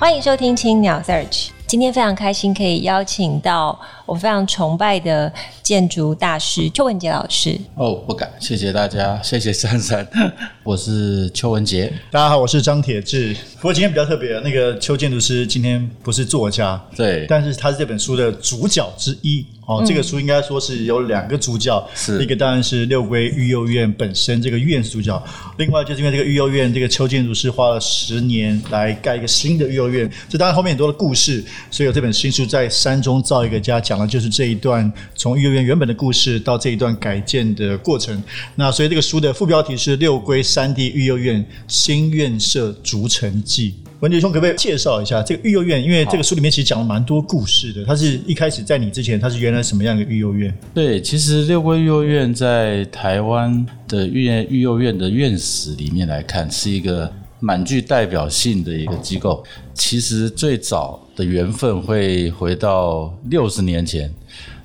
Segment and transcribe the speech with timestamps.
[0.00, 1.50] 欢迎收听青鸟 Search。
[1.66, 3.78] 今天非常开心可以邀请到
[4.10, 5.32] 我非常崇拜的
[5.62, 7.56] 建筑大师邱文杰老师。
[7.76, 10.04] 哦，不敢，谢谢大家，谢谢珊珊。
[10.64, 13.32] 我是邱文杰，大家好，我是张铁志。
[13.58, 19.46] 不过今天比较特别，那个邱建筑师今天不是作家，对，但是他是这本书的主角之一。
[19.66, 25.22] 哦，嗯、这个书应该说是有两个主角，是一个当然是六龟育幼院本身这个院是主角，
[25.58, 38.22] 另外就是因为这个育幼院，这个邱建筑师花了十年来盖一个新的育幼院，这当然后面很多的故事，所以有这本新书在山中造一个家，讲的就是这一段从育幼院原本的故事到这一段改建的过程。
[38.54, 43.72] 那所以这个书的副标题是《六龟三地育幼院新院舍逐城记》。
[44.00, 45.82] 文杰兄，可不可以介绍一下这个育幼院？
[45.82, 47.84] 因为这个书里面其实讲了蛮多故事的。
[47.84, 50.56] 它是一开始在你之前，它是原来什么样的育幼院？
[50.72, 59.42] 对，其实六龟育幼院在台湾的育育幼院的院史里面来看，是一个蛮具代表性的一个机构。
[59.74, 64.14] 其实最早的缘分会回到六十年前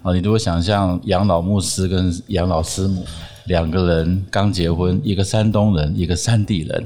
[0.03, 3.03] 啊，你如果想象杨老牧师跟杨老师母
[3.45, 6.85] 两个人刚结婚，一个山东人，一个山地人。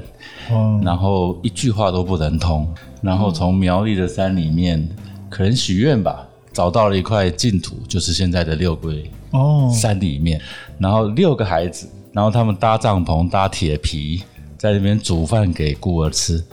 [0.82, 2.66] 然后一句话都不能通，
[3.00, 4.88] 然后从苗栗的山里面，
[5.28, 10.40] 可能许愿吧，找到了一块净土，就是现在的六龟哦，山里面，
[10.78, 14.24] 然后六个孩子，然后他们搭帐篷、搭铁皮，
[14.60, 16.44] 在那边煮饭给孤儿吃。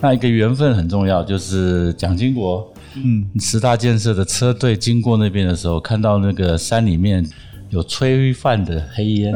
[0.00, 7.24] 那一个缘分很重要，就是蒋经国，嗯，十大建设的车队经过那边的时候，看到那个山里面
[7.70, 9.32] 有炊饭的黑烟。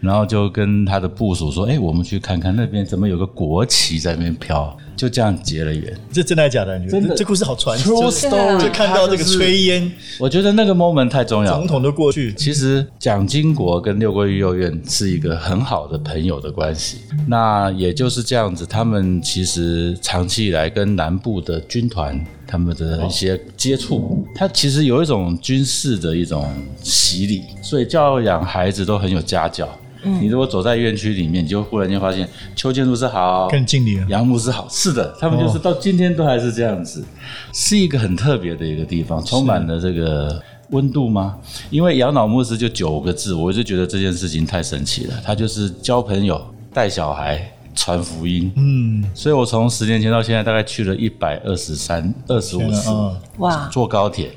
[0.00, 5.96] 然后就跟他的部署说：“哎，我们去看看那边怎么有个国旗在那边飘。”就这样结了缘。
[6.12, 6.76] 这真的还假的？
[6.88, 7.88] 真的，这故事好传奇。
[7.88, 9.90] True story，就看到这个炊烟。
[10.18, 11.54] 我觉得那个 moment 太重要。
[11.56, 12.34] 总统都过去。
[12.34, 16.98] 其实蒋经国跟六龟育幼院是一个很好的朋友的关系。
[17.28, 29.68] 那也就是这样子，他们其实长期以来跟南部的军团他们的一些接触，他其实有一种军事的一种洗礼，所以教养孩子都很有家教。
[30.02, 34.06] 嗯、你如果走在院区里面，你就忽然间发现邱建筑师好，更敬礼了。
[34.08, 37.04] 杨牧师好，是的，他们就是到今天都还是这样子，哦、
[37.52, 41.36] 是一个很特别的一个地方，充满了这个温度吗？
[41.70, 45.14] 因为养老牧师就九个字，我就觉得这件事情太神奇了。
[45.24, 46.40] 他就是交朋友、
[46.72, 48.52] 带小孩、传福音。
[48.56, 52.90] 嗯，所以我从十年前到现在，大概去了一百二十三、二十五次，
[53.38, 54.30] 哇，坐高铁，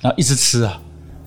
[0.00, 0.80] 然后一直吃啊。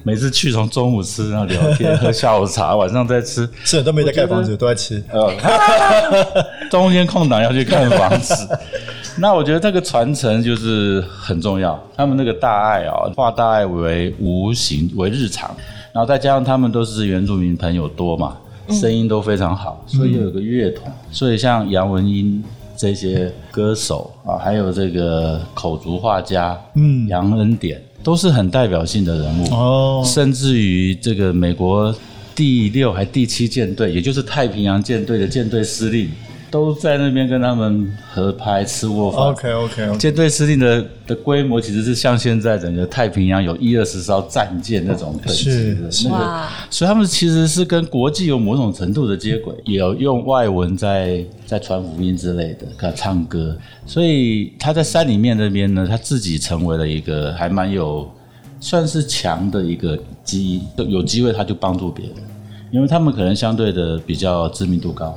[0.06, 5.04] 每次去从中午吃，然后聊天，喝下午茶，晚上再吃，是都没在盖房子，都在吃。
[5.12, 5.34] 呃，
[6.70, 8.48] 中间空档要去看房子。
[9.18, 11.84] 那我觉得这个传承就是很重要。
[11.98, 15.50] 他们那个大爱啊，化大爱为无形为日常，
[15.92, 18.38] 然后再加上他们都是原住民朋友多嘛，
[18.70, 20.96] 声音都非常好，所以有个乐团。
[21.12, 22.44] 所以像杨文英
[22.78, 27.82] 这些歌手啊，还有这个口足画家，嗯，杨恩典。
[28.06, 31.94] 都是很代表性的人物哦，甚至于这个美国
[32.36, 36.08] 第六还第七舰队，也就是太平洋舰队的舰队司令。
[36.56, 39.22] 都在那边跟他们合拍吃过饭。
[39.26, 39.98] OK OK OK。
[39.98, 53.58] 舰队司令的的规模其实是像现在整个太平洋有一二十艘战舰那种等级的，那个，哇所以他们其实是跟国际有某种程度的接轨，也有用外文在在传福音之类的，他唱歌。
[53.86, 58.10] 所以他在山里面那边呢，他自己成为了一个还蛮有
[58.62, 62.16] 算是强的一个基因，有机会他就帮助别人，
[62.72, 65.14] 因为他们可能相对的比较知名度高。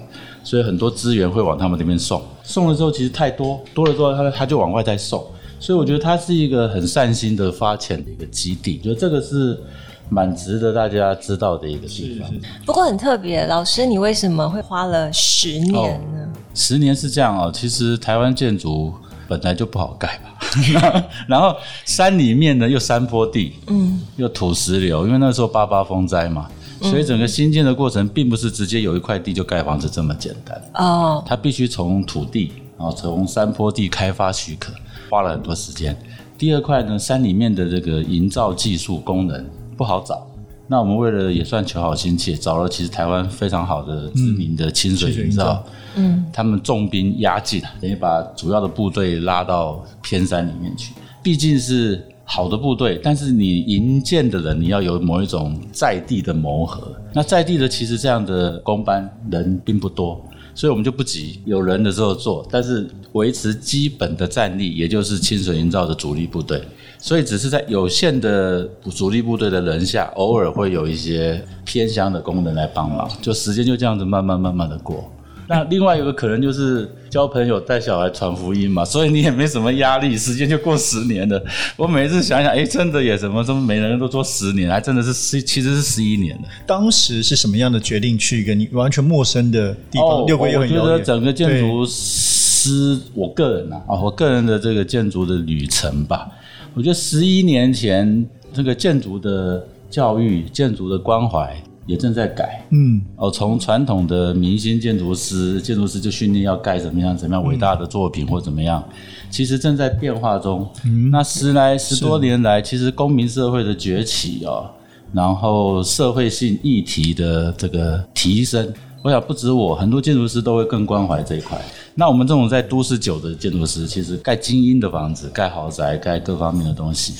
[0.49, 5.23] 所以很多资源会往他们那边送，送了之后其实太多，多了之后他他就往外再送，
[5.61, 9.61] 所以我觉得它是一个很善心的发钱的一个基地，觉得这个是
[10.09, 12.31] 蛮值得大家知道的一个地方。
[12.65, 16.21] 不过很特别，老师你为什么会花了十年呢？
[16.25, 18.95] 哦，十年是这样哦，其实台湾建筑
[19.29, 21.55] 本来就不好盖吧， 然后
[21.85, 26.49] 山里面呢又山坡地，嗯，又土石流，因为那时候八八风灾嘛。
[26.81, 31.23] 所以整个新建的过程，并不是直接有一块地就盖房子这么简单哦。
[31.27, 34.73] 它必须从土地，然后从山坡地开发许可，
[35.11, 35.97] 花了很多时间。
[36.37, 39.45] 第二块呢，山里面的这个营造技术功能
[39.77, 40.25] 不好找，
[40.69, 45.65] 那我们为了也算求好心切，找了其实台湾非常好的知名的清水营造，
[45.97, 50.95] 嗯，他们重兵压境，等于把主要的部队拉到偏山里面去。
[51.21, 56.95] 毕竟是好的部队，但是你营建的人，你要有某一种在地的磨合。
[57.15, 60.23] 那在地的其实这样的工班人并不多，
[60.55, 66.63] 所以我们就不急，有人的时候做，但是维持基本的战力，也就是清水营造的主力部队。
[66.99, 68.63] 所以只是在有限的
[68.95, 75.11] 主力部队的人下，偶尔会有一些偏乡的工人来帮忙，就时间就这样子慢慢慢慢的过。
[75.49, 81.43] 那另外有个可能就是交朋友、带小孩、传福音嘛，所以你也没什么压力，时间就过十年了。
[81.75, 86.43] 我每次想想，哎，真的也什么什么，每人都做十年，还真的是十，其实是十一年了。
[86.67, 90.07] 当时是什么样的决定去一个你完全陌生的地方？
[90.07, 96.29] 哦、六个月，我觉得整个建筑师，我个人啊，啊，我个人的这个建筑的旅程吧。
[96.75, 101.57] 我觉得十一年前这个建筑的教育、建筑的关怀
[101.89, 102.65] 也正在改。
[102.71, 108.85] 嗯，哦，从传统的明星建筑师，建筑师就训练要盖怎么样、怎么样伟大的作品或怎么样，
[109.31, 110.69] 其实正在变化中。
[110.85, 114.71] 嗯，那十来十多年来，其实公民社会的崛起哦，
[115.15, 118.71] 然后社会性议题的这个提升。
[119.03, 121.59] 我想不止我，很多建筑师都会更关怀这一块。
[121.95, 127.15] 那我们这种在都市久的建筑师，其实盖精英的房子、盖豪宅、盖各方面的东西。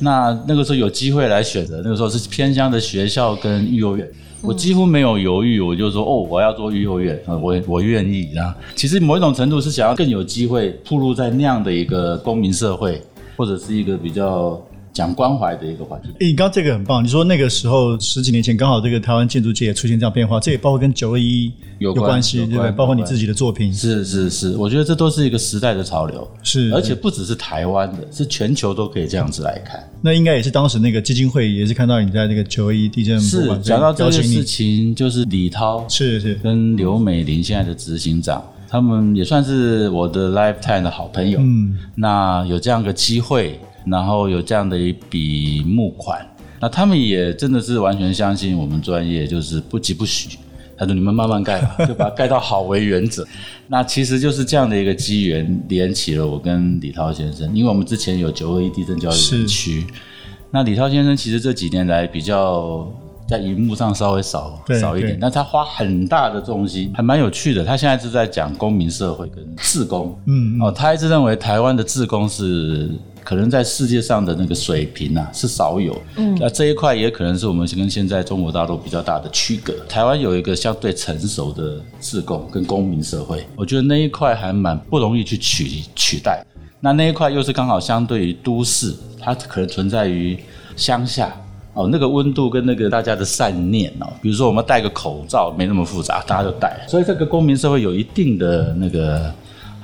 [0.00, 4.08] 那那个时候有机会来选择，那个时候是偏乡的学校跟育幼院，
[4.42, 8.54] 我几乎没有犹豫，我就说哦，我要做育幼院，我我愿意啊。
[8.74, 13.00] 其实某一种程度是想要更有机会铺路在那样的一个公民社会，
[13.36, 14.60] 或者是一个比较。
[14.94, 16.12] 讲关怀的一个环境。
[16.20, 17.02] 诶，你刚刚这个很棒。
[17.04, 22.70] 你说那个时候十几年前，刚好这个台湾建筑界也出现这样变化，这也包括跟九二一有关系，对不对？
[22.70, 23.74] 包括你自己的作品。
[23.74, 26.26] 是是是，我觉得这都是一个时代的潮流。
[26.44, 29.82] 是，而且不只是台湾的，是全球都可以这样子来看。
[30.00, 33.20] 那应该也是当时那个基金会也是看到你在那个九二一地震。
[33.20, 41.40] 是，讲到这件事情，就是李涛是是跟刘美玲现在的执行长，他们也算是我的 lifetime 的好朋友。
[41.42, 43.58] 嗯，那有这样个机会。
[43.86, 46.26] 然后有这样的一笔募款，
[46.60, 50.38] 那他们也真的是完全相信我们专业，就是不急不徐。
[50.76, 53.24] 他说：“你们慢慢盖吧， 就把它盖到好为原则。”
[53.68, 57.48] 那其实就是这样的一个机缘，连起了我跟李涛先生。
[57.54, 59.86] 因为我们之前有九二一地震教育园区，
[60.50, 62.92] 那李涛先生其实这几年来比较
[63.28, 67.64] 在荧幕上稍微少少一点，但他花很大的重心，还蛮有趣的。
[67.64, 72.90] 他现在是在讲公民社会跟自工，嗯，哦，他一直认为台湾的自工是。
[73.24, 79.72] 可能在世界上的那个水平啊是少有，嗯，那这一块也可能是我们跟现在中国大陆比较大的区隔。
[79.88, 86.44] 台湾有一个相对成熟的自贡跟公民社会，我觉得那一块还蛮不容易去取取代。
[86.80, 90.38] 那那一块又是刚好相对于都市，它可能存在于
[90.76, 91.34] 乡下
[91.72, 99.32] 哦，那个温度跟那个大家的善念哦，比如说我们戴个口罩没那么复杂，大家就戴，所以这个公民社会有一定的那个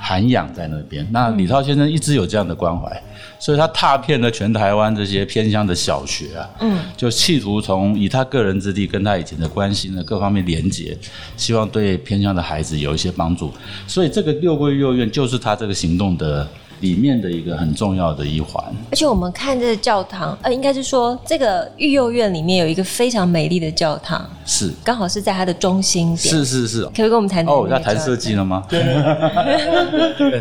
[0.00, 1.06] 涵养在那边。
[1.12, 2.90] 那李涛先生一直有这样的关怀。
[3.38, 10.96] 所以他踏遍了全台湾这些偏乡的小学啊，嗯，就企图从以他个人之力跟他以前的关系呢各方面连接，
[11.36, 13.52] 希望对偏乡的孩子有一些帮助。
[13.86, 16.46] 所以这个六龟育幼院就是他这个行动的。
[16.80, 24.70] 里面的一个很重要的一环，而且我们看这个教堂，呃，应该是说这个育幼院里面有一个非常美丽的教堂，是。
[24.82, 28.64] 刚好是在它的中心点，是是是，可以跟我们谈谈哦，要谈设计了吗？
[28.68, 28.82] 对，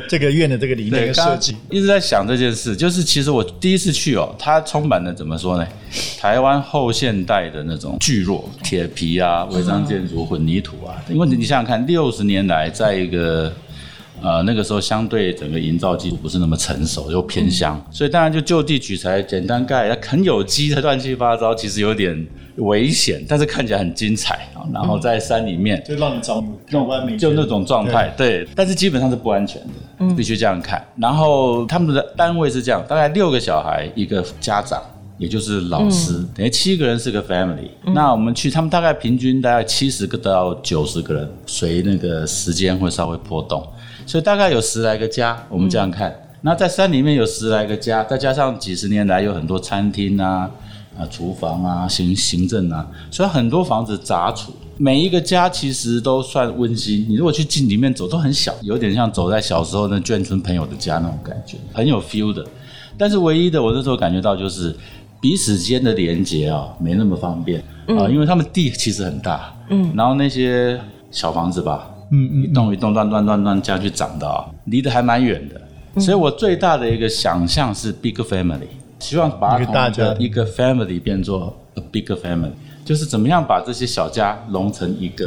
[0.07, 5.67] 这个院的这个理念设计，一直在想这件事，就是其实我第一次去哦，它充满了怎么说呢？
[6.17, 13.51] 台湾后现代的那种聚落，铁皮啊、违章建筑、混凝土啊，因为你想想看，六十年来在一个。
[14.21, 24.67] 呃，那个时候相对整个营造技术不是那么成熟，又偏乡，嗯、所以当然就就地取材，简单盖，很有机的乱七八糟，其实有点危险，但是看起来很精彩啊。
[24.73, 29.67] 然后在山里面，就让你着迷，那种就那种状态，对，但是基本上是不安全的，
[29.99, 30.85] 嗯，必须这样看。
[30.97, 34.81] 然后他们的单位是这样，大概六个小孩一个家长，
[35.17, 37.69] 也就是老师，嗯、等于七个人是个 family。
[37.85, 43.65] 嗯、那我们去，他们大概平均大概七十个到九十个人，随那个时间会稍微波动。
[44.09, 46.09] 所以大概有十来个家，我们这样看。
[46.09, 50.49] 嗯、那在山里面有十来个家，再加上几十年来有很多餐厅啊、
[50.97, 57.05] 啊厨房啊、行行政啊，所以很多房子杂处，每一个家其实都算温馨。
[57.07, 62.43] 你如果去进里面走，都很小，有点像走在小时候那眷村朋友的家那种感觉，很有 feel 的。
[62.97, 64.75] 但是唯一的，我那时候感觉到就是
[65.21, 71.87] 彼此间的连接啊，没那么方便啊，嗯、因为他们地其实很大，嗯，然后那些小房子吧。
[72.11, 75.61] 嗯嗯，一栋一栋乱乱乱乱这样去长的啊，离得还蛮远的。
[75.99, 78.67] 所以我最大的一个想象是 big family，
[78.99, 82.51] 希望把一个大家一个 family 变作 a bigger family，
[82.89, 85.23] 就是怎么样把这些小家融成一个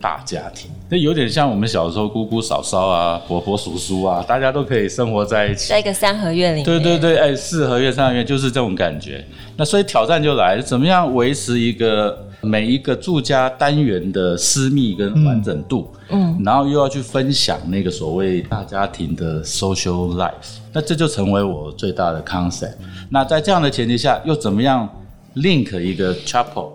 [0.00, 0.70] 大家庭。
[0.88, 6.64] 那、哦、有点像我们小时候姑姑嫂嫂啊、婆婆叔叔啊，大家都可以生活在一起，在一个三合院里面。
[6.64, 9.22] 对对对，哎，四合院、三合院就是这种感觉。
[9.58, 15.92] 那所以挑战就来，怎么样维持一个每一个住家单元的私密跟完整度？
[16.08, 20.30] 嗯，然后又要去分享那个所谓大家庭的 social life，
[20.72, 22.76] 那这就成为我最大的 concept。
[23.10, 24.88] 那在这样的前提下，又怎么样
[25.34, 26.70] link 一个 chapel，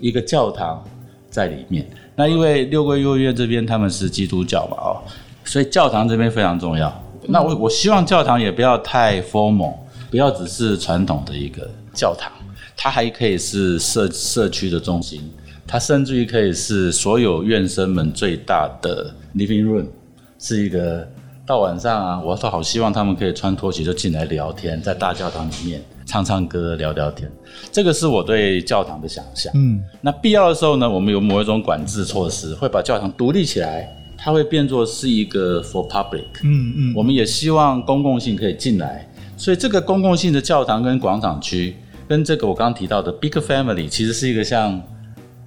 [0.00, 0.82] 一个教堂
[1.30, 1.86] 在里面？
[2.14, 5.02] 那因为六龟幼儿园这边他们是基督教嘛，哦，
[5.44, 6.92] 所以教堂这边非常重要。
[7.26, 9.74] 那我我希望教堂也不要太 formal，
[10.10, 12.32] 不要只是传统的一个教堂，
[12.76, 15.30] 它还可以是社社区的中心，
[15.66, 19.86] 它甚至于可以是所有院生们最大的 living room，
[20.38, 21.06] 是一个。
[21.48, 27.30] 到晚上啊，我都好希望他们可以穿拖鞋就进来聊天，在大教堂里面唱唱歌、聊聊天。
[27.72, 29.52] 这个是我对教堂的想象。
[29.56, 33.86] 嗯，那必要的时候呢，我们有某一种管制措施，会把教堂独立起来，
[34.16, 36.24] 它会变作是一个 for public。
[36.44, 41.74] 嗯嗯，我们也希望公共性可以进来，所以这个公共性的教堂跟广场区，
[42.08, 44.80] 跟这个我刚刚提到的 big family，其实是一个像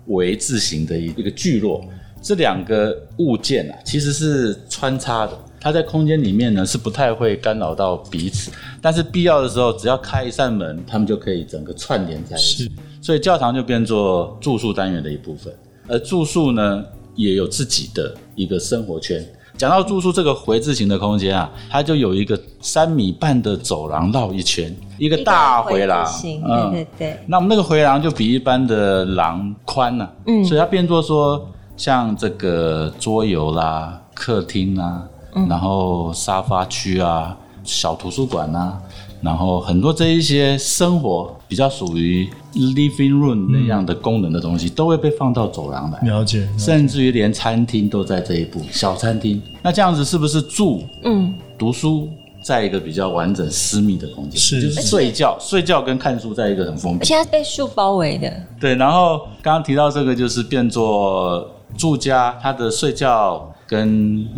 [0.05, 1.83] V 字形的一个聚落。
[2.21, 5.31] 这两个物件啊，其实是穿插的。
[5.61, 8.51] 它在空间里面呢，是不太会干扰到彼此，
[8.81, 12.63] 但是必要的时候，只要开一扇门，他们就可以整个串联在一起。
[12.63, 15.53] 是，所以教堂就变作住宿单元的一部分，
[15.87, 16.83] 而住宿呢，
[17.15, 19.21] 也有自己的一个生活圈。
[19.57, 26.07] 讲到住宿这个回字形的空间啊，它就有一个三米半的走廊绕一圈，一个大回廊。
[26.23, 27.19] 嗯，对对对。
[27.27, 35.03] 那我们那个回廊就比一般的廊宽了，嗯，所以它变作说像这个桌游啦、客厅啊。
[35.47, 38.79] 然后沙发区啊，小图书馆啊，
[39.21, 45.99] 然后很多这一些生活比较属于 living room 那样的功能的东西，嗯、都会被放到走廊来。
[46.01, 49.41] 了解，了解，甚至于连餐厅都在这一步，小餐厅。
[49.61, 50.83] 那这样子是不是住？
[51.03, 52.09] 嗯，读书
[52.41, 58.31] 在一个比较完整私密的空间，是就是睡觉，睡觉跟看书在一个很封闭，现在被树包围的。
[58.59, 63.45] 对，然后刚刚提到这个就是变作住家，他的睡觉。
[63.69, 63.87] 跟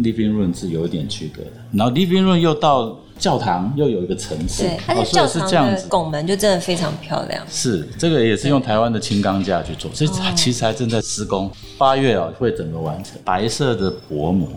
[0.03, 7.41] living room 是有一点区隔的，然后 living room 又到教堂又有一个层次，对，它是教堂的拱门就真的非常漂亮。
[7.49, 14.49] 是，这个也是用台湾的轻钢架去做，所以其实还正在施工，八月啊会整个完成，白色的薄膜，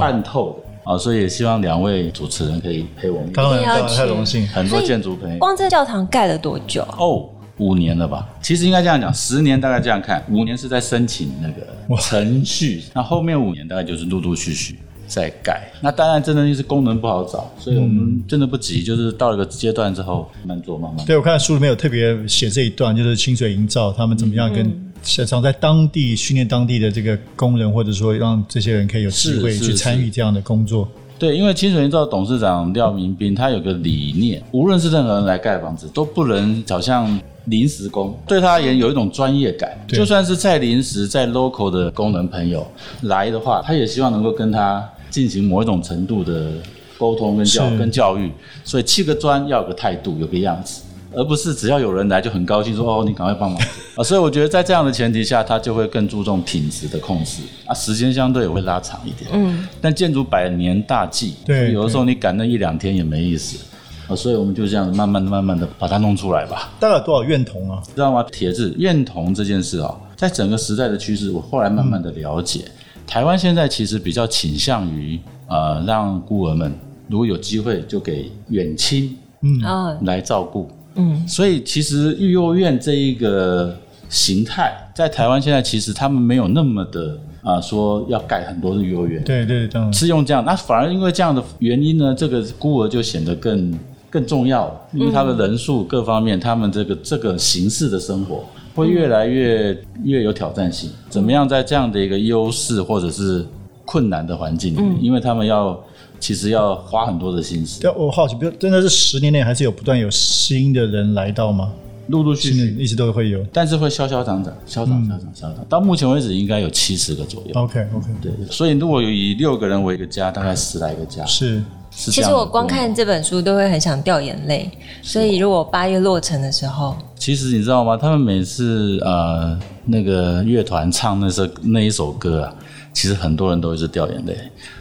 [0.00, 5.38] 半透的啊，所以也希望两位主持人可以陪我们，当然，当然太荣幸，很多建筑朋友。
[5.38, 6.82] 光这教堂盖了多久？
[6.98, 7.28] 哦。
[7.58, 15.70] 五年了吧，其实应该这样讲，十年大概这样看，五年是在申请那个程序，那后面五年大概就是陆陆续续在改。
[15.80, 21.06] 那当然真的就是功能不好找，所以我们真的不急，就是到了一个阶段之后慢慢做，慢慢做。
[21.06, 24.70] 对，我看书里面有特别写这一段，就是清水营造他们怎么样跟
[25.02, 30.88] 时常在当地训练当地的这个工人，或者说让这些人可以有机会去参与这样的工作。
[31.18, 37.20] 对，因为清水营造董事长廖明斌他有个理念，无论是任何人来盖房子，都不能好像。
[37.48, 42.66] 临时工对他而言有一种专业感，就算是再临时、再 local 的工人朋友
[43.02, 46.52] 来的话，他也希望能够跟他进行某一种程度的
[46.98, 48.30] 沟通跟教跟教育。
[48.64, 50.82] 所以砌个砖要有个态度，有个样子，
[51.14, 53.58] 而不是只要有人来就很高兴说哦，你赶快帮忙
[53.96, 54.04] 啊。
[54.04, 59.30] 所以我觉得在这样的前提下，他就会更注重品质的控制啊，时间相对也会拉长一点。
[59.32, 63.58] 嗯，但建筑百年大计，对，有的时候你赶那一两天也没意思。
[64.08, 66.72] 啊，所以我们就这样子慢慢的、慢慢的把它弄出来吧。
[66.80, 67.82] 大概有多少院童啊？
[67.94, 68.24] 知道吗？
[68.32, 76.72] 铁子院童这件事啊，在整个时代的趋势，我后来慢慢的了解，嗯、台湾现在其实比较倾向于呃，让孤儿们
[77.06, 79.60] 如果有机会就给远亲嗯
[80.02, 83.76] 来照顾嗯，所以其实育幼院这一个
[84.08, 87.18] 形态，在台湾现在其实他们没有那么的。
[87.40, 93.72] 啊，说要盖很多的育幼院，对对，是用这样，那反而因为这样的原因呢，这个孤儿就显得更
[94.10, 100.90] 更重要，因为他的人数各方面，他们这个这个形式的生活会越来越越有挑战性。
[101.10, 103.44] 怎么样在这样的一个优势或者是
[103.84, 105.78] 困难的环境里面，因为他们要
[106.18, 107.80] 其实要花很多的心思。
[107.80, 111.72] 对，我好奇，比如真的是十年内还是有不断有新的人来到吗？
[112.08, 115.64] 陆陆续续一直都会有，但是会消消长长，消长消长消长。
[115.68, 117.52] 到目前为止，应该有七十个左右。
[117.54, 118.32] OK OK，对。
[118.50, 121.24] 所以如果有以六个人为一个家，大概十来个家。
[121.24, 121.62] 是。
[121.90, 124.70] 其实我光看这本书都会很想掉眼泪。
[125.02, 127.96] 所以如果八月落成的时候，其实你知道吗？
[127.96, 132.54] 他们每次呃那个乐团唱那首那一首歌啊，
[132.92, 134.36] 其实很多人都一直掉眼泪。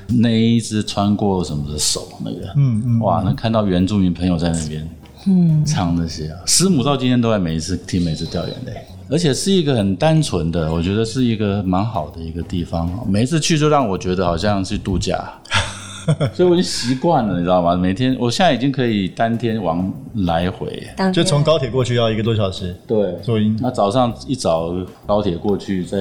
[0.07, 4.87] 那一只穿过什么的手那个，嗯嗯，哇，那看到原住民朋友在那边。
[5.27, 8.73] 嗯，唱那些啊，师母到今天都在每一次听，每次掉眼泪，
[9.09, 15.21] 而且是一个很单纯的，我觉得是一个蛮好的一个地方，每一次去就让我觉得好像是度假。
[16.33, 17.75] 所以我已经习惯了，你知道吗？
[17.75, 19.91] 每天，我现在已经可以单天往
[20.25, 20.81] 来回，
[21.13, 22.73] 就从高铁过去要一个多小时。
[22.87, 24.73] 对，所以那早上一早
[25.05, 25.97] 高铁过去，在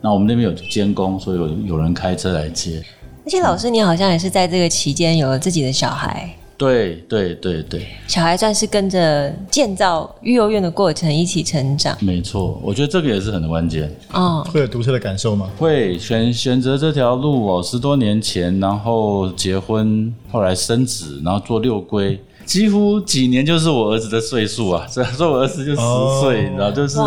[0.00, 2.82] 那我们那边有监工，所以有有人开车来接。
[3.26, 6.34] 而且老师，你好像也是在这个期间有了自己的小孩。
[6.60, 11.96] 对对对对，小孩算是跟着建造育幼院的过程一起成长。
[12.02, 13.90] 没错，我觉得这个也是很关键。
[14.12, 15.48] 哦，会有独特的感受吗？
[15.56, 24.86] 会选选择这条路哦，十多年前，然后结婚，后来生子，然后做六龟，几乎几年就是我儿子的岁数啊。
[24.86, 25.80] 虽然说我儿子就十
[26.20, 26.98] 岁，哦、你知道，就是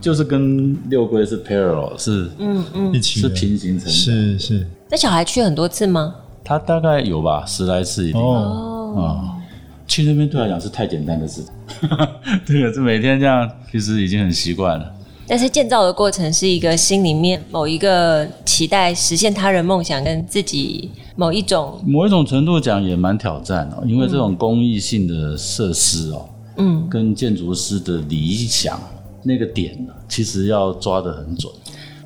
[0.00, 3.92] 就是跟六龟是 parallel，是嗯嗯，一起是平行成长。
[3.92, 4.64] 是是。
[4.88, 6.14] 那小孩去很多次吗？
[6.44, 8.22] 他大概有吧，十来次一定。
[8.22, 9.36] 哦啊，
[9.86, 11.44] 去那边对来讲是太简单的事，
[12.46, 14.92] 对啊，是每天这样，其实已经很习惯了。
[15.26, 28.78] 但是建造的过程是一个心里面某一个期待，实现他人梦想跟自己某一种某一种程度讲也蛮挑战哦，因为这种公益性的设施哦，嗯，跟建筑师的理想
[29.22, 31.50] 那个点呢，其实要抓得很准。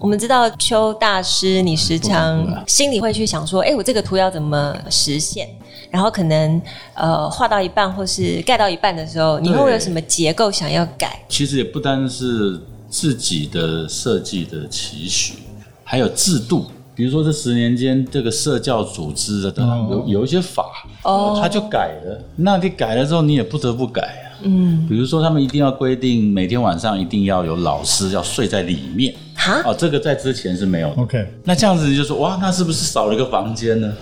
[0.01, 5.49] 我们知道邱大师，你时常心里会去想说，哎，我这个图要怎么实现？
[5.91, 6.61] 然后可能
[6.95, 11.21] 呃画到一半或是盖到一半的时候，你会有什么结构想要改？
[11.29, 15.35] 其实也不单是自己的设计的期许，
[15.83, 16.67] 还有制度。
[16.95, 20.65] 比如说这十年间这个社教组织的有有一些法，
[21.03, 22.21] 哦，他就改了。
[22.37, 24.43] 那你改了之后，你也不得不改啊。
[24.43, 29.15] 嗯，比如说他们一定要规定每天晚上一定要有老师要睡在里面。
[29.49, 29.63] 哈？
[29.65, 31.03] 哦，这个在之前是没有的。
[31.03, 33.93] OK，那这样子你就说哇，那是不是少了一个房间呢？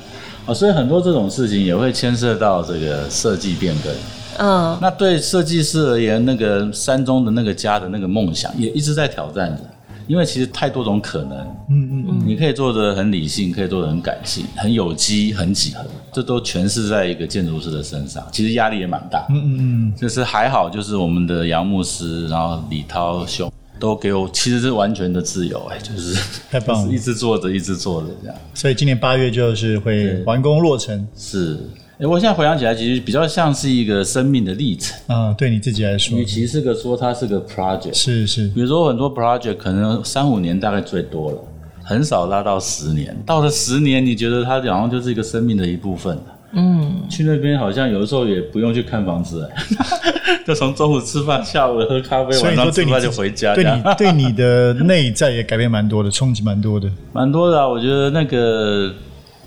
[0.45, 3.93] 啊，所以很多这种事情也会牵涉到这个设计变更。
[4.39, 9.63] 嗯，那对设计师而言，那个山中的那个家的那个梦想也一直在挑战着，
[10.07, 11.39] 因为其实太多种可能。
[11.69, 19.27] 嗯嗯嗯，你可以做的很理性，可以做的很感性，很有机，很几何，这都诠释在一个建筑师的身上，其实压力也蛮大。
[19.31, 23.51] 嗯嗯嗯，就是还好，就是我们的杨牧师，然后李涛兄。
[23.79, 26.19] 都给我，其实是完全的自由哎，就是
[26.51, 28.37] 太棒了， 一直做着，一直做着这样。
[28.55, 31.07] 所以今年八月就是会完工落成。
[31.17, 31.59] 是，
[31.99, 35.33] 哎，我现在回想起来，其实比较像是一个生命的历程啊。
[35.35, 38.49] 对你自己来说，与其是个说它是个 project，是是。
[38.49, 41.39] 比如说很多 project 可能三五年大概最多了，
[41.83, 43.17] 很少拉到十年。
[43.27, 46.19] 到了十年，你觉得它好像就是一个生命的一部分。
[46.53, 49.49] 嗯，去那边好像有的时候也不用去看房子，
[50.47, 53.55] 就从中午吃饭，下午喝咖啡，晚上吃饭就回家。
[53.55, 57.69] 对你 对你的内在也改变蛮多的，冲击蛮多的，蛮多的啊！
[57.69, 58.93] 我觉得那个。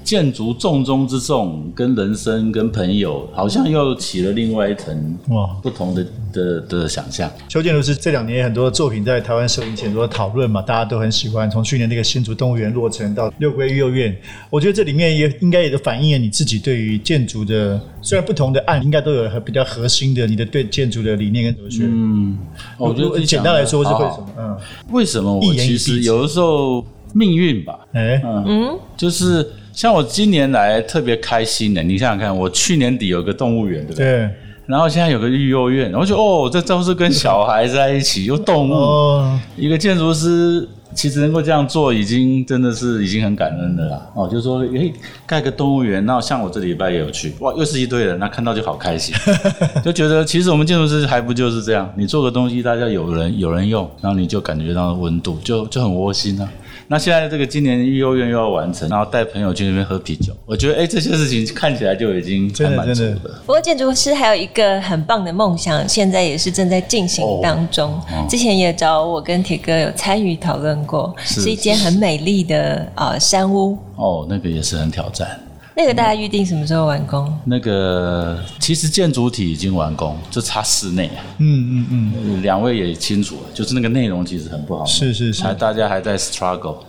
[0.10, 7.32] 建筑重中之重，跟人生跟朋友，好像又起了另外一层哇不同的的的想象。
[7.48, 11.48] 邱建筑师这两年很多作品在台湾社会前多讨论嘛，大家都很喜欢。
[11.48, 14.19] 从去年那个新竹动物园落成到六龟育幼院，
[14.50, 21.84] 我觉得这里面也应该也都反映了你自己对于建筑的，虽然不同的案应该都有比较核心的你的对建筑的理念跟哲学。
[21.84, 22.36] 嗯，
[22.80, 24.30] 我觉得简单来说是为什么？
[24.39, 24.58] 嗯，
[24.89, 25.36] 为什么？
[25.36, 29.48] 我其实有的时候命运吧，哎，嗯，就是。
[29.80, 34.06] 像我今年来特别开心的，你想想看，我去年底有个动物园，对不对？
[34.06, 34.30] 对。
[34.65, 38.74] 然后现在有个育幼院，我就哦，这都是跟小孩在一起，有动物。
[38.74, 39.39] 哦。
[39.56, 44.06] 一个建筑师其实能够这样做，已经真的是已经很感恩的啦。
[44.15, 44.92] 哦，就是说，诶，
[45.26, 49.15] 盖个动物园，那像我这礼拜也有去，哇，又是一堆人，那看到就好开心，
[49.82, 56.50] 就觉得其实我们建筑师还不就是这样，你做个东西，大家有人有人用，然后你就感觉到温度，就就很窝心啊。
[56.91, 63.30] 那现在这个今年育幼院又要完成，然后带朋友去那边喝啤酒，我觉得哎，这些事情看起来就已经真的真的。
[63.45, 68.02] 不过建筑师还有一个很棒的梦想，现在也是正在进行当中。
[68.28, 73.78] 之前也找我跟铁哥有参与讨论过，是，是一间很美丽的啊、呃、山屋。
[73.95, 75.39] 哦，那个也是很挑战。
[75.80, 77.26] 那个大家预定什么时候完工？
[77.26, 81.10] 嗯、那个其实建筑体已经完工，就差室内。
[81.38, 84.84] 嗯嗯嗯，两位也清楚了，就是那个内容其实很不好。
[84.84, 86.80] 是是是，还大家还在 struggle。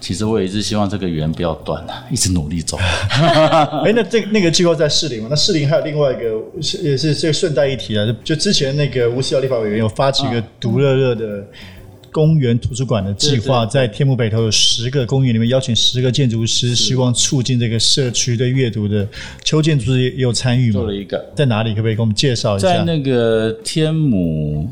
[0.00, 2.76] 其实我也一直希望这个圆不要断啊，一直努力走。
[3.86, 5.28] 哎，那这那个计划在士林嘛？
[5.30, 6.22] 那士林还有另外一个，
[6.82, 11.46] 也是这个顺带一提啊，就就之前那个吴思瑶立法委员有发起一个独乐乐的。
[12.12, 19.08] 公园图书馆的计划在天母北头有十个公园里面邀请十个建筑师，希望促进这个社区的阅读的。
[19.42, 20.72] 邱建筑师也有参与吗？
[20.74, 21.70] 做了一个，在哪里？
[21.70, 22.68] 可不可以给我们介绍一下？
[22.68, 24.68] 在那个天母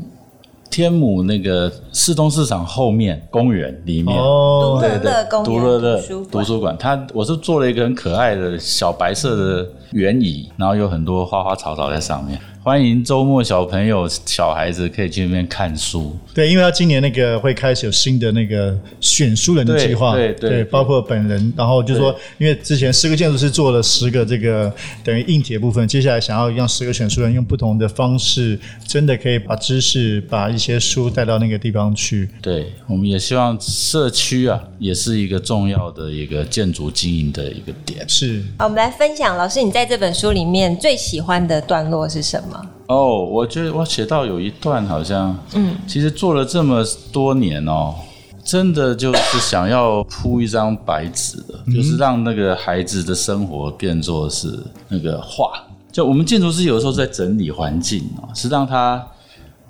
[0.69, 5.99] 天母那个市东市场后面公园里面哦，对对，独乐乐
[6.31, 6.77] 图书馆。
[6.79, 12.39] 它我是做了一个很可爱的小白色的圆椅，然后有很多花花草草在上面。
[12.63, 16.15] 欢迎周末小朋友、小孩子可以去那边看书。
[16.31, 24.71] 对，因为他今年那个会开始有新的那个选书人的计划，对对，对，对，包括本人，然后就是说，因为之前十个建筑师做了十个这个
[25.03, 32.29] 等于硬体部分，接下来想要让十个选书人用不同的方式，真的可以把知识、把一些书带到那个地方去。
[32.43, 38.07] 对，我们也希望社区啊，也是一个重要的一个建筑经营的一个点。
[38.07, 38.43] 是。
[38.59, 42.49] 好，我们来分享，老师，你在这本书里面最喜欢的段落是什么？
[42.91, 47.95] 哦，我觉得我写到有一段好像，嗯，其实做了这么多年哦，
[48.43, 55.53] 真的就是想要铺一张白纸的，就是让那个孩子的生活变作是那个画。
[55.89, 59.01] 就我们建筑师有时候在整理环境啊，是让他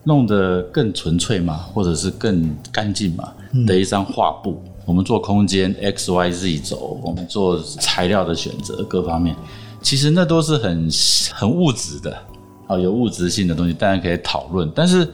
[0.05, 3.31] 弄得更纯粹嘛，或者是更干净嘛
[3.67, 4.59] 的一张画布。
[4.85, 9.35] 我们做空间 X Y Z 轴，我们做材料的选择各方面。
[9.81, 10.89] 其实那都是很
[11.33, 12.15] 很物质的，
[12.71, 14.71] 啊，有物质性的东西，当然可以讨论。
[14.73, 15.05] 但是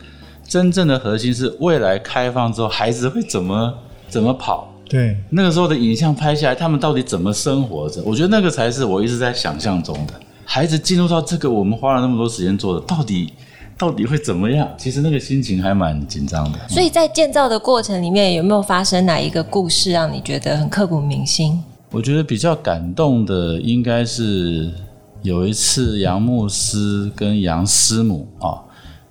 [0.47, 3.73] 真正的核心是未来开放之后，孩子会怎么
[4.07, 4.71] 怎么跑？
[4.87, 8.01] 对，那个时候的影像拍下来，他们到底怎么生活着？
[8.05, 10.13] 我觉得那个才是我一直在想象中的。
[10.45, 13.33] 孩子进入到这个我们花了那么多时间做的，到底
[13.77, 14.69] 到底会怎么样？
[14.77, 16.59] 其实那个心情还蛮紧张的。
[16.69, 21.61] 所以在建造的过程里面，有没有发生哪一个故事让你觉得很刻骨铭心？
[21.91, 24.71] 我觉得比较感动的应该是
[25.27, 28.63] 有一次杨牧师跟杨师母啊，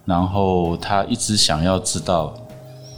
[0.06, 2.34] 然后他一直想要知道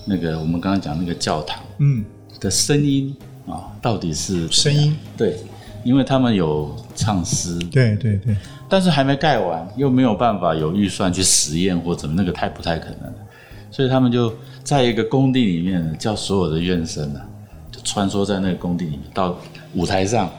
[0.05, 2.05] 那个我们刚刚讲那个教堂嗯。
[2.39, 3.13] 的声音
[3.49, 4.97] 啊到底是声音。
[5.17, 5.37] 对，
[5.83, 7.59] 因为他们有唱诗。
[7.73, 8.37] 对对对，
[8.69, 13.13] 但是还没盖完，又没有办法有预算去实验或怎么，那个太不太可能，
[13.69, 17.21] 所以他们就在一个工地里面叫所有的院生呢，
[17.73, 19.37] 就穿梭在那个工地里面到。
[19.75, 20.31] 舞台上，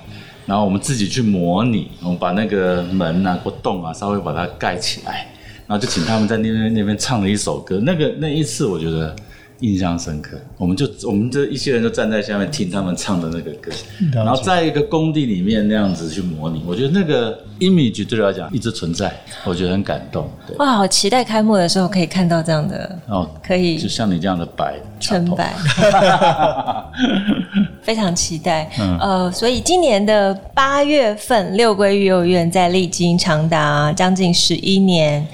[0.50, 5.28] 然后我们自己去模拟，我们把那个门啊或洞啊稍微把它盖起来，
[5.68, 7.80] 然后就请他们在那边那边唱了一首歌。
[7.84, 9.16] 那个那一次我觉得
[9.60, 13.72] 印象深刻，我们就我们这一些人就站在下面听他们唱的那个歌，
[14.12, 19.14] 然后在一个工地里面那样子去模拟，我觉得那个 image 对我来讲一直存在，
[19.46, 20.28] 我觉得很感动。
[20.58, 25.54] 哇，好期待开幕的时候可以看到这样的哦，可以就像你这样的白纯白。
[27.90, 35.26] 非常期待，嗯、呃，所以今年的八月份，六龟育幼院在历经长达将近十一年，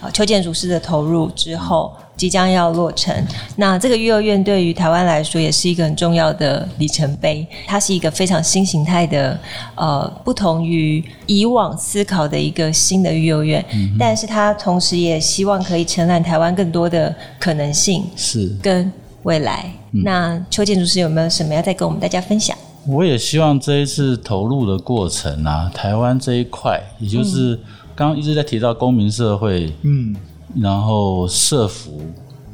[0.00, 3.12] 呃，邱建筑师的投入之后，即将要落成。
[3.56, 7.44] 那这个育幼院对于台湾来说，也是一个很重要的里程碑。
[7.66, 9.36] 它是一个非常新形态的，
[9.74, 13.64] 呃，不同于以往思考的一个新的育幼院。
[13.72, 18.92] 嗯、但是它同时也希望可以承揽台湾更多的可能性，是跟
[19.24, 19.70] 未来。
[19.90, 22.56] 那邱建筑师有没有什么要再跟我们大家分享？
[22.86, 27.58] 我也希望这一次投入的过程啊，台湾这一块，也就是
[27.94, 30.14] 刚刚一直在提到公民社会，嗯，
[30.60, 32.02] 然后社福、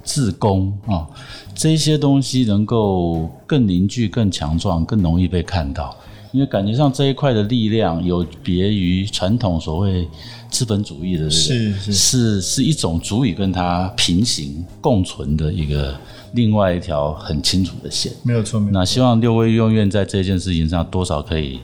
[0.04, 1.04] 自工啊，
[1.52, 5.96] 这些东西能够更凝聚、更强壮、更容易被看到，
[6.30, 10.06] 因为感觉上这一块的力量有别于传统所谓
[10.48, 15.92] 资本主义的、这个，是是是是一种足以跟它平行共存的一个。
[16.32, 18.60] 另外一条很清楚的线，没有错。
[18.70, 21.60] 那希望六龟育幼院在这件事情上多少可以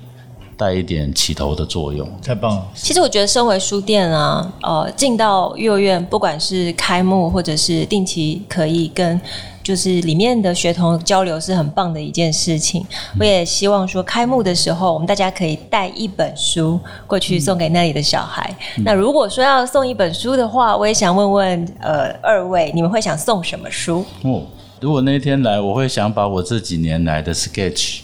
[0.56, 2.08] 带一点起头的作用。
[2.22, 2.66] 太棒了！
[2.74, 9.20] 其实我觉得，身为书店啊，呃，进到育幼院，不管是开幕或者是定期，可以跟
[9.62, 12.86] 就是里面的学童交流，是很棒的一件事情。
[13.18, 18.48] 我也希望说，开幕的时候，我们大家可以带一本书过去送给那里的小孩。
[18.78, 24.04] 嗯、那如果说要送一本书的话，我也想问问呃二位，你们会想送什么书？
[24.22, 24.42] 哦
[24.78, 28.00] 如果那天来，我会想把我这几年来的 sketch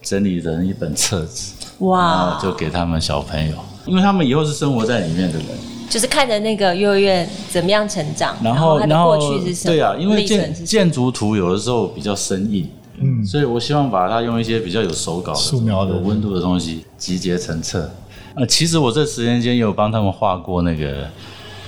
[0.00, 5.46] 整理成一本册子，哇，就给他们小朋友，因为他们以后是生活在里面的人，
[5.90, 9.74] 就是看着那个幼儿园怎么样成长，然后他的过去是什么？
[9.74, 12.66] 对啊，因为建建筑图有的时候比较生硬，
[12.98, 17.90] 嗯，所以我希望把它用一些比较有手稿的、素描的、有温度的东西集结成册。
[18.34, 21.06] 呃，其实我这十年间也有帮他们画过那个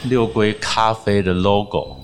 [0.04, 1.98] 六龟咖啡的 logo。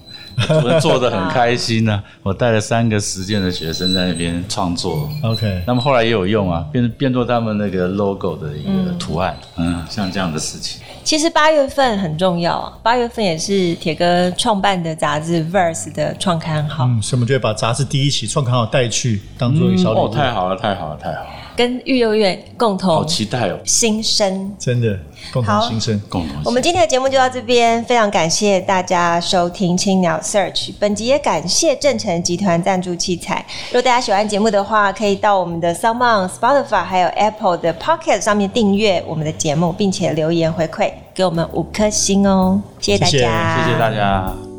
[0.81, 2.05] 做的很开心呢、啊。
[2.23, 10.81] 我带了三个实践的学生在那边创作，OK，那么后来也有用啊，变变做他们那个 logo 的一个图案，嗯，嗯，像这样的事情。
[11.05, 20.05] 其实八月份很重要啊，八月份也是铁哥创办的杂志 Verse 的创刊号，嗯，所以我们就会把杂志第一期创刊号带去当做一个小礼物。
[20.05, 21.27] 哦，太好了，太好了，太好了。
[21.57, 24.99] 跟育幼院共同好期待哦，新生真的
[25.33, 26.37] 共同新生，共同。
[26.45, 33.45] 我们今天的节目就到这边，非常感谢大家收听青鸟 Search，本集也感谢正成集团赞助器材。
[33.69, 44.52] 如果大家喜欢节目的话，可以到我们的 SoundOn、Spotify 还有 Apple 的 Pocket 上面订阅我们的节目，并且留言回馈给我们五颗星哦，谢谢大家，谢谢，谢谢大家。